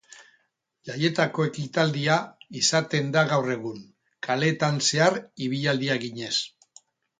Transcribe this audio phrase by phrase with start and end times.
[0.87, 2.15] Jaietako ekitaldia
[2.63, 3.85] izaten da gaur egun,
[4.31, 6.35] kaleetan zehar ibilaldia eginez.